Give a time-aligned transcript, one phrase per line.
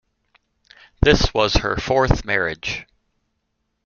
[1.03, 2.87] This was her fourth marriage.